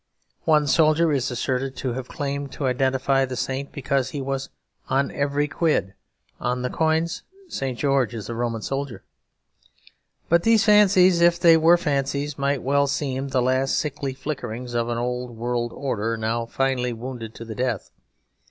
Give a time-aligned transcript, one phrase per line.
[0.45, 4.49] One soldier is asserted to have claimed to identify the saint because he was
[4.89, 5.93] "on every quid."
[6.39, 7.77] On the coins, St.
[7.77, 9.03] George is a Roman soldier.
[10.27, 14.89] But these fancies, if they were fancies, might well seem the last sickly flickerings of
[14.89, 17.91] an old world order now finally wounded to the death.